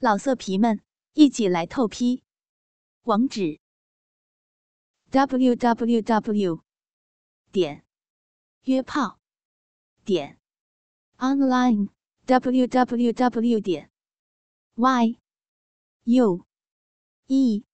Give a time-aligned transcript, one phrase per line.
[0.00, 0.80] 老色皮们，
[1.14, 2.22] 一起来透批！
[3.02, 3.58] 网址
[5.10, 6.62] ：w w w
[7.50, 7.84] 点
[8.62, 9.18] 约炮
[10.04, 10.38] 点
[11.16, 11.88] online
[12.26, 13.90] w w w 点
[14.76, 15.18] y
[16.04, 16.46] u
[17.26, 17.64] e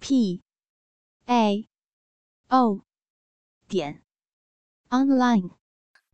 [0.00, 0.42] p
[1.26, 1.68] a
[2.48, 2.86] o
[3.68, 4.02] 点
[4.88, 5.58] online。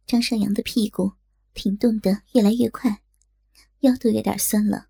[0.08, 1.12] 张少阳的屁股
[1.54, 3.04] 挺动得越来越快，
[3.78, 4.89] 腰都有点酸了。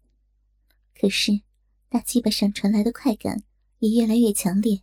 [1.00, 1.40] 可是，
[1.88, 3.42] 大鸡巴上传来的快感
[3.78, 4.82] 也越来越强烈，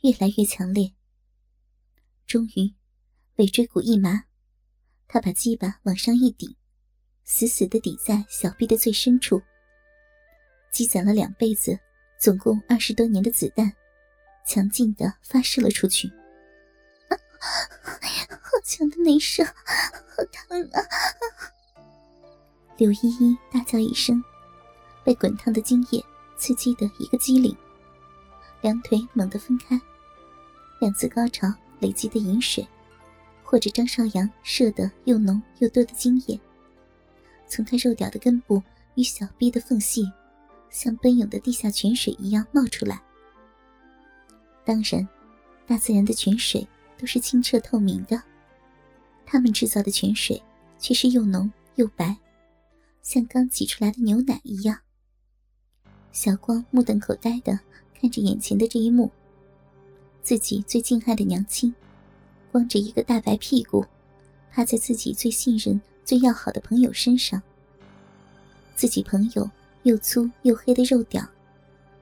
[0.00, 0.94] 越来越强烈。
[2.26, 2.72] 终于，
[3.36, 4.24] 尾椎骨一麻，
[5.06, 6.56] 他把鸡巴往上一顶，
[7.24, 9.42] 死死地抵在小臂的最深处。
[10.72, 11.78] 积攒了两辈子，
[12.18, 13.70] 总共二十多年的子弹，
[14.46, 16.10] 强劲地发射了出去。
[17.38, 20.80] 好强的内射，好疼啊！
[22.78, 24.24] 刘依依大叫一声。
[25.04, 26.04] 被滚烫的精液
[26.36, 27.54] 刺激的一个机灵，
[28.62, 29.80] 两腿猛地分开，
[30.80, 32.66] 两次高潮累积的饮水，
[33.42, 36.40] 或者张少阳射的又浓又多的精液，
[37.46, 38.62] 从他肉屌的根部
[38.94, 40.10] 与小臂的缝隙，
[40.70, 43.00] 像奔涌的地下泉水一样冒出来。
[44.64, 45.06] 当然，
[45.66, 48.20] 大自然的泉水都是清澈透明的，
[49.26, 50.42] 他们制造的泉水
[50.78, 52.16] 却是又浓又白，
[53.02, 54.78] 像刚挤出来的牛奶一样。
[56.14, 57.58] 小光目瞪口呆的
[58.00, 59.10] 看着眼前的这一幕，
[60.22, 61.74] 自己最敬爱的娘亲，
[62.52, 63.84] 光着一个大白屁股，
[64.52, 67.42] 趴在自己最信任、最要好的朋友身上。
[68.76, 69.50] 自己朋友
[69.82, 71.28] 又粗又黑的肉屌，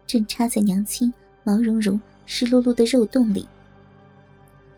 [0.07, 1.11] 正插在娘亲
[1.43, 3.49] 毛茸茸、湿漉漉的肉洞里。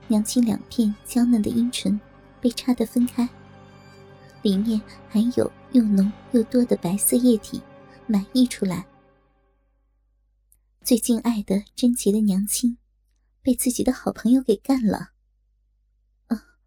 [0.07, 2.01] 娘亲两片娇嫩的阴唇
[2.41, 3.29] 被插得分开，
[4.43, 7.61] 里面含有又浓又多的白色液体，
[8.07, 8.87] 满溢出来。
[10.85, 12.77] 最敬爱的贞洁的娘亲，
[13.41, 15.15] 被自己的好朋友给干了。
[16.27, 16.59] 啊，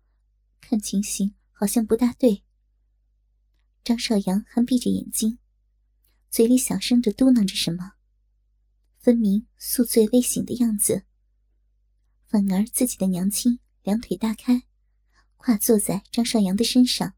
[0.60, 2.44] 看情形好像不大对。
[3.84, 5.38] 张少阳还闭着眼睛，
[6.32, 7.94] 嘴里小声的嘟囔着什么，
[8.98, 11.04] 分明宿醉未醒的样子。
[12.26, 14.64] 反而自己的娘亲两腿大开，
[15.38, 17.14] 跨坐在张少阳的身上。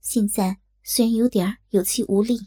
[0.00, 2.46] 现在虽然有点有气无力，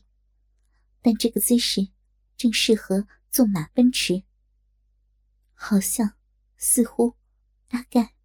[1.02, 1.90] 但这个姿势
[2.38, 3.06] 正适合。
[3.36, 4.24] 纵马奔驰，
[5.54, 6.16] 好像，
[6.56, 7.18] 似乎，
[7.68, 8.16] 大概，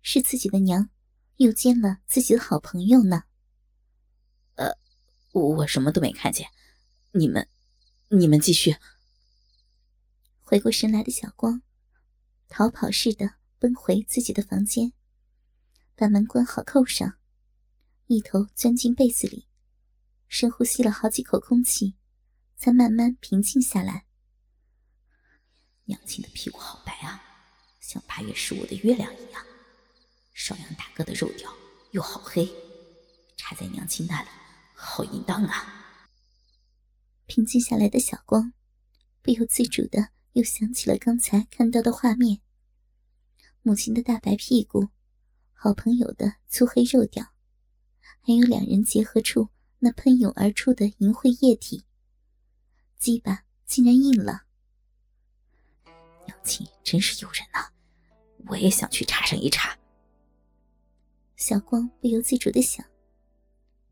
[0.00, 0.88] 是自己的娘
[1.36, 3.24] 又奸了自己的好朋友呢。
[4.54, 4.74] 呃，
[5.32, 6.48] 我什么都没看见，
[7.12, 7.46] 你们，
[8.08, 8.74] 你们继续。
[10.40, 11.60] 回过神来的小光，
[12.48, 14.94] 逃跑似的奔回自己的房间，
[15.94, 17.18] 把门关好扣上，
[18.06, 19.46] 一头钻进被子里，
[20.26, 21.96] 深呼吸了好几口空气，
[22.56, 24.06] 才慢慢平静下来。
[25.86, 27.22] 娘亲的屁股好白啊，
[27.80, 29.44] 像八月十五的月亮一样。
[30.32, 31.52] 少阳大哥的肉条
[31.92, 32.50] 又好黑，
[33.36, 34.28] 插在娘亲那里
[34.74, 36.00] 好淫荡啊！
[37.26, 38.52] 平静下来的小光，
[39.22, 42.40] 不由自主的又想起了刚才看到的画面：
[43.62, 44.88] 母亲的大白屁股，
[45.52, 47.32] 好朋友的粗黑肉条，
[48.20, 51.84] 还有两人结合处那喷涌而出的淫秽液体。
[52.98, 54.43] 鸡巴竟然硬了！
[56.26, 57.68] 娘亲真是诱人呐，
[58.46, 59.76] 我也想去插上一插。
[61.36, 62.84] 小光不由自主的想，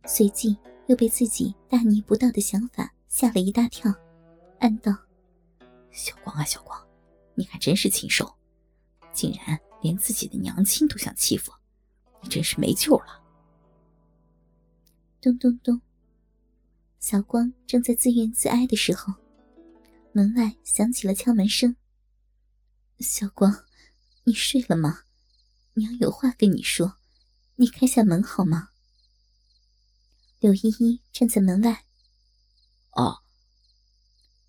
[0.06, 0.56] 随即
[0.86, 3.92] 又被自己大逆不道的想法吓了一大跳，
[4.60, 4.96] 暗道
[5.90, 6.80] ：“小光啊，小光，
[7.34, 8.32] 你还真是禽兽，
[9.12, 11.52] 竟然连自己的娘亲都想欺负，
[12.22, 13.22] 你真是没救了。”
[15.20, 15.80] 咚咚咚，
[16.98, 19.12] 小光正在自怨自哀的时候，
[20.12, 21.76] 门外响起了敲门声。
[23.02, 23.64] 小光，
[24.24, 25.00] 你睡了吗？
[25.74, 26.98] 娘有话跟你说，
[27.56, 28.68] 你开下门好吗？
[30.38, 31.84] 柳依依站在门外。
[32.92, 33.18] 哦。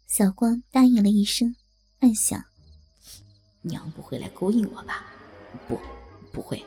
[0.08, 1.56] 小光答应了一声，
[2.00, 2.46] 暗想：
[3.62, 5.12] 娘不会来勾引我吧？
[5.68, 5.80] 不，
[6.32, 6.64] 不会，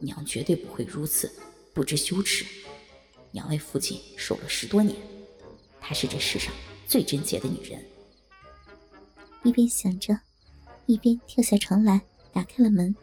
[0.00, 1.32] 娘绝对不会如此
[1.72, 2.44] 不知羞耻。
[3.30, 4.96] 娘为父亲守了十多年，
[5.80, 6.52] 她是这世上
[6.88, 7.84] 最贞洁的女人。
[9.44, 10.25] 一边想着。
[10.86, 12.00] 一边跳下床来，
[12.32, 12.94] 打开了门。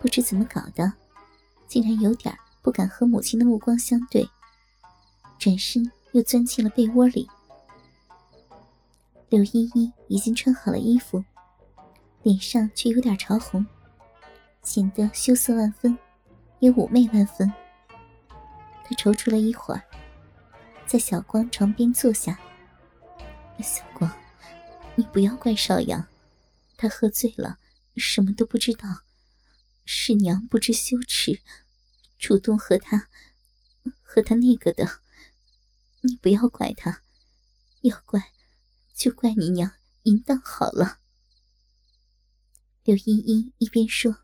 [0.00, 0.92] 不知怎么搞的，
[1.66, 4.28] 竟然有点不敢和母亲的目光相对，
[5.38, 7.28] 转身又钻进了被窝里。
[9.28, 11.24] 柳依依已经穿好了衣服，
[12.22, 13.66] 脸上却有点潮红，
[14.62, 15.98] 显得羞涩万分，
[16.60, 17.52] 也妩媚万分。
[18.84, 19.82] 她踌躇了一会儿，
[20.86, 22.38] 在小光床边坐下。
[23.60, 24.08] 小光，
[24.94, 26.06] 你不要怪少阳，
[26.76, 27.58] 他喝醉了，
[27.96, 29.02] 什么都不知道，
[29.84, 31.40] 是娘不知羞耻，
[32.18, 33.08] 主动和他
[34.02, 35.00] 和他那个的。
[36.02, 37.02] 你不要怪他，
[37.82, 38.32] 要怪
[38.94, 39.72] 就怪你娘
[40.04, 41.00] 淫荡好了。
[42.84, 44.18] 柳依依一边说，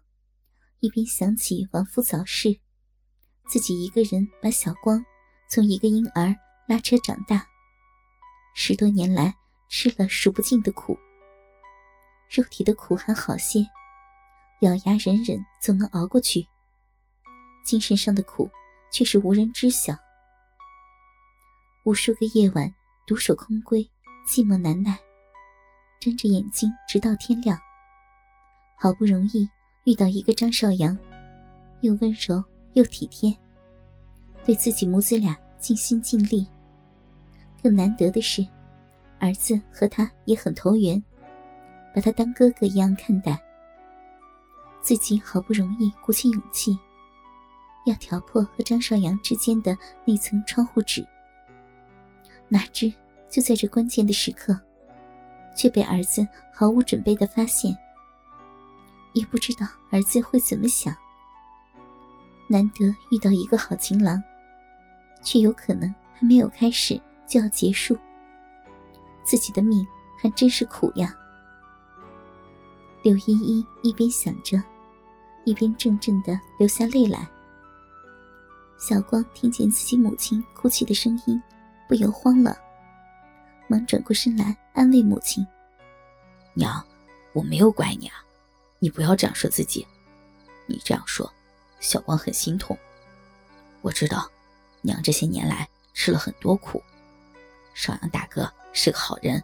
[0.81, 2.61] 一边想起亡夫早逝，
[3.49, 5.05] 自己一个人把小光
[5.51, 6.37] 从一个婴儿
[6.69, 7.49] 拉扯长大。
[8.55, 9.35] 十多年来
[9.69, 10.97] 吃了数不尽的苦，
[12.33, 13.61] 肉体的苦还好些，
[14.63, 16.47] 咬牙忍忍总能熬过去。
[17.63, 18.51] 精神上的苦
[18.91, 19.95] 却是无人知晓。
[21.85, 22.73] 无数个夜晚
[23.07, 23.87] 独守空闺，
[24.27, 24.99] 寂寞难耐，
[26.01, 27.59] 睁着眼睛直到天亮。
[28.79, 29.47] 好不容易
[29.85, 30.99] 遇到一个张少阳，
[31.83, 32.43] 又温柔
[32.73, 33.37] 又体贴，
[34.43, 36.47] 对自己母子俩尽心尽力。
[37.63, 38.43] 更难得的是，
[39.19, 41.01] 儿子和他也很投缘，
[41.95, 43.41] 把他当哥哥一样看待。
[44.81, 46.79] 自己好不容易鼓起勇气，
[47.87, 51.07] 要挑破和张少阳之间的那层窗户纸，
[52.49, 52.93] 哪知
[53.31, 54.59] 就在这关键的时刻，
[55.57, 57.77] 却被儿子毫无准备的发现。
[59.13, 60.95] 也不知道儿子会怎么想。
[62.49, 64.23] 难得遇到一个好情郎，
[65.23, 67.01] 却有可能还没有开始。
[67.25, 67.97] 就要结束，
[69.25, 69.87] 自己的命
[70.19, 71.17] 还真是苦呀。
[73.03, 74.63] 柳依依一边想着，
[75.45, 77.29] 一边怔怔的流下泪来。
[78.79, 81.41] 小光听见自己母亲哭泣的声音，
[81.89, 82.57] 不由慌了，
[83.69, 85.45] 忙转过身来安慰母亲
[86.55, 86.85] ：“娘，
[87.33, 88.25] 我没有怪你啊，
[88.79, 89.87] 你不要这样说自己。
[90.67, 91.31] 你这样说，
[91.81, 92.79] 小光很心痛。
[93.81, 94.31] 我知道，
[94.81, 96.81] 娘这些年来吃了很多苦。”
[97.75, 99.43] 少阳大哥是个好人，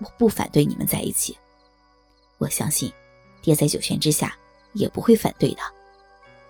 [0.00, 1.38] 我不反对你们在一起。
[2.40, 2.90] 我相信，
[3.42, 4.34] 爹在九泉之下
[4.72, 5.60] 也不会反对的。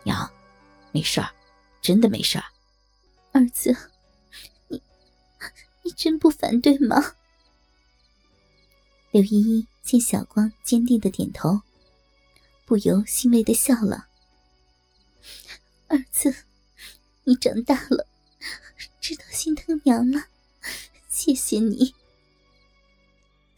[0.04, 0.30] 娘，
[0.92, 1.28] 没事儿，
[1.82, 2.44] 真的没事儿。
[3.32, 3.76] 儿子，
[4.68, 4.80] 你
[5.82, 7.16] 你真不反对吗？
[9.10, 11.60] 柳依依见小光坚定的点头，
[12.64, 14.06] 不由欣慰的笑了。
[15.88, 16.32] 儿子，
[17.24, 18.06] 你长大了，
[19.00, 20.26] 知道心疼娘了。
[21.08, 21.96] 谢谢你，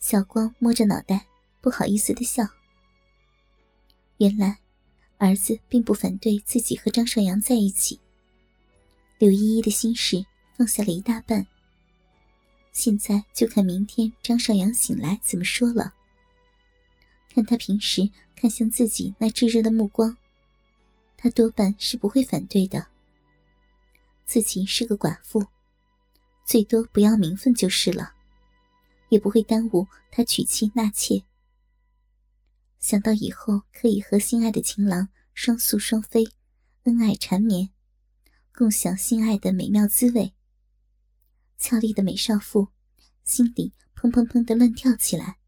[0.00, 1.26] 小光摸着脑袋，
[1.62, 2.46] 不好意思的笑。
[4.18, 4.58] 原来，
[5.16, 7.98] 儿子并不反对自己和张少阳在一起。
[9.18, 10.26] 柳依依的心事
[10.56, 11.46] 放下了一大半。
[12.72, 15.94] 现在就看明天张少阳醒来怎么说了。
[17.28, 20.16] 看他平时看向自己那炙热的目光，
[21.16, 22.88] 他多半是不会反对的。
[24.24, 25.46] 自己是个寡妇。
[26.44, 28.14] 最多不要名分就是了，
[29.10, 31.22] 也不会耽误他娶妻纳妾。
[32.82, 36.24] 想到以后可以和心爱的情郎双宿双飞，
[36.82, 37.70] 恩爱缠绵，
[38.52, 40.34] 共享心爱的美妙滋味，
[41.56, 42.72] 俏丽的美少妇
[43.24, 45.38] 心里砰砰砰的乱跳起来。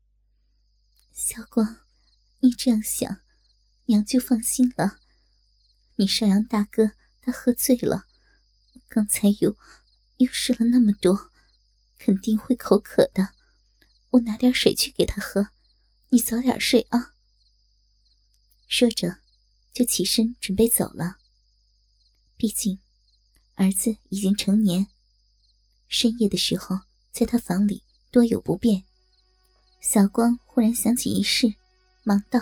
[1.13, 1.81] 小光，
[2.39, 3.21] 你这样想，
[3.87, 4.99] 娘就放心了。
[5.97, 8.07] 你少阳大哥他喝醉了，
[8.89, 9.57] 刚才又。
[10.19, 11.33] 又试了那么多，
[11.99, 13.31] 肯定会口渴的。
[14.11, 15.49] 我拿点水去给他喝，
[16.11, 17.14] 你早点睡啊。
[18.67, 19.19] 说着，
[19.73, 21.17] 就起身准备走了。
[22.37, 22.79] 毕竟，
[23.55, 24.89] 儿子已经成年，
[25.89, 26.81] 深夜的时候
[27.13, 28.83] 在他房里多有不便。
[29.81, 31.55] 小光忽然想起一事，
[32.03, 32.41] 忙道：“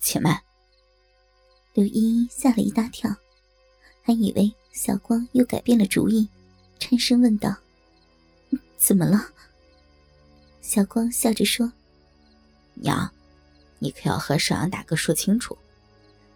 [0.00, 0.42] 且慢。”
[1.72, 3.14] 刘依依吓了一大跳，
[4.02, 6.28] 还以为小光又改变了主意。
[6.78, 7.56] 颤声问道
[8.76, 9.32] ：“怎么了？”
[10.60, 11.72] 小光笑着说
[12.74, 13.10] ：“娘，
[13.86, 15.56] 你可要和少阳大哥说清楚，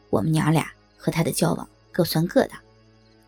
[0.08, 2.52] 我们娘俩和他的交往各算各的，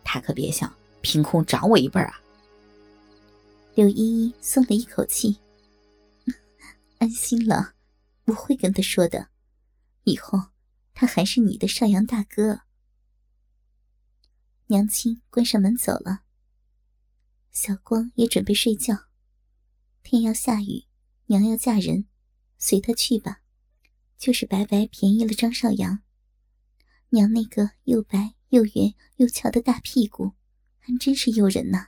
[0.01, 2.21] 他可别想凭空长我一辈啊。”
[3.75, 5.39] 柳依依松了一口气，
[6.99, 7.73] 安心了，
[8.23, 9.27] 不会跟他说的。
[10.05, 10.39] 以后
[10.93, 12.61] 他还是你的少阳大哥。
[14.67, 16.21] 娘亲关上门走了。
[17.51, 19.07] 小光也准备睡觉，
[20.01, 20.85] 天要下雨，
[21.25, 22.05] 娘要嫁人，
[22.57, 23.41] 随他去吧。
[24.23, 26.01] 就是白白便宜了张少阳，
[27.09, 30.31] 娘那个又白又圆又翘的大屁股，
[30.79, 31.87] 还真是诱人呢。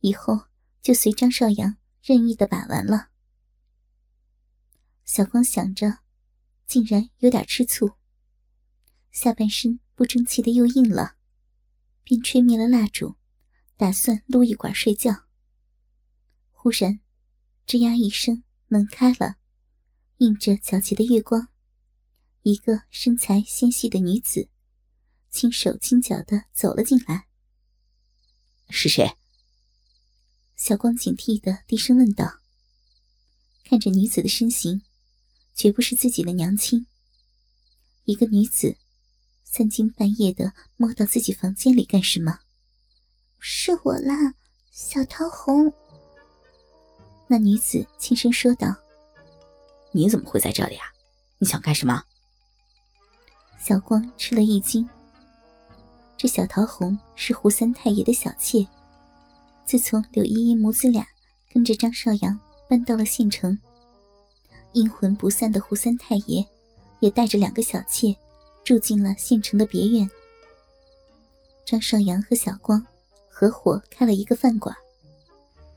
[0.00, 0.48] 以后
[0.82, 3.08] 就随张少阳任意的把玩了。
[5.06, 6.00] 小光想着，
[6.66, 7.92] 竟然有点吃醋，
[9.10, 11.16] 下半身不争气的又硬了，
[12.04, 13.16] 便吹灭了蜡烛。
[13.78, 15.24] 打算撸一管睡觉。
[16.50, 17.00] 忽然，
[17.66, 19.38] 吱呀一声，门开了，
[20.18, 21.48] 映着皎洁的月光，
[22.42, 24.48] 一个身材纤细的女子，
[25.30, 27.26] 轻手轻脚的走了进来。
[28.70, 29.14] 是谁？
[30.56, 32.40] 小光警惕的低声问道。
[33.62, 34.80] 看着女子的身形，
[35.54, 36.86] 绝不是自己的娘亲。
[38.04, 38.78] 一个女子，
[39.44, 42.38] 三更半夜的摸到自己房间里干什么？
[43.38, 44.34] 是我啦，
[44.70, 45.70] 小桃红。
[47.28, 48.74] 那女子轻声说道
[49.96, 50.86] ：“你怎么会在这里啊？
[51.38, 52.02] 你想干什么？”
[53.58, 54.88] 小光吃了一惊。
[56.18, 58.66] 这小桃红是胡三太爷的小妾，
[59.64, 61.06] 自从柳依依母子俩
[61.52, 62.38] 跟着张少阳。
[62.68, 63.56] 搬到了县城，
[64.72, 66.44] 阴魂不散的胡三太爷
[66.98, 68.12] 也带着两个小妾
[68.64, 70.10] 住进了县城的别院。
[71.64, 72.84] 张少阳和小光
[73.30, 74.74] 合伙开了一个饭馆，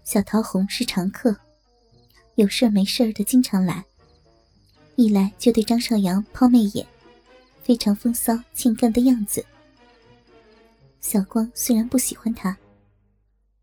[0.03, 1.37] 小桃红是常客，
[2.33, 3.85] 有事没事的经常来，
[4.99, 6.85] 一来就对张少阳抛媚眼，
[7.63, 9.45] 非常风骚欠干的样子。
[10.99, 12.57] 小光虽然不喜欢他，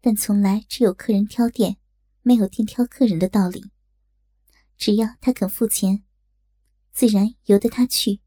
[0.01, 1.77] 但从来只有客人挑店。
[2.23, 3.71] 没有店挑客人的道理，
[4.79, 6.03] 只要他肯付钱，
[6.91, 8.21] 自然由得他去。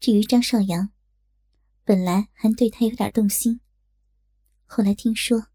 [0.00, 0.90] 至于张少阳，
[1.84, 3.60] 本来还对他有点动心，
[4.66, 5.46] 后来听说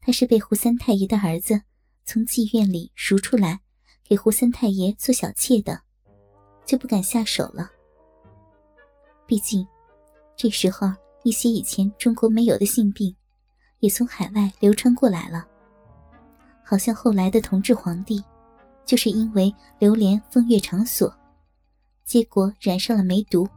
[0.00, 1.62] 他是被胡三太爷的儿子
[2.04, 3.62] 从妓院里赎出来，
[4.10, 5.80] 给胡三太爷做小妾的，
[6.66, 7.70] 就不敢下手了。
[9.24, 9.64] 毕竟，
[10.34, 13.14] 这时候一些以前中国没有的性病，
[13.78, 15.46] 也从海外流传过来了。
[16.64, 18.20] 好像后来的同治皇帝，
[18.84, 21.14] 就是因为流连风月场所，
[22.04, 23.48] 结果染上了梅毒，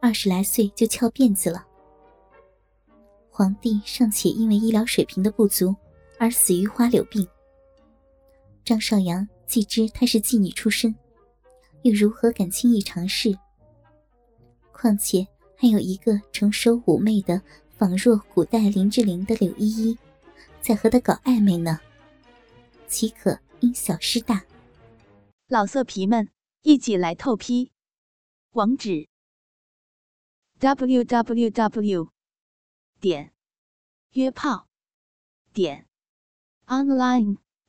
[0.00, 1.64] 二十来岁就翘辫子了。
[3.30, 5.72] 皇帝尚且因为医疗水平的不足
[6.18, 7.24] 而死于花柳病。
[8.64, 10.94] 张少阳既知她是妓女出身，
[11.82, 13.38] 又如何敢轻易尝试？
[14.72, 17.42] 况且还有一个成熟妩媚的，
[17.76, 19.98] 仿若古代林志玲的柳依依，
[20.60, 21.80] 在和他搞暧昧呢。
[22.88, 24.44] 岂可因小失大？
[25.48, 26.28] 老色皮们，
[26.62, 27.72] 一起来透批！
[28.52, 29.08] 网址
[30.58, 32.08] ：w w w
[33.00, 33.32] 点
[34.12, 34.68] 约炮
[35.52, 35.86] 点
[36.66, 37.36] online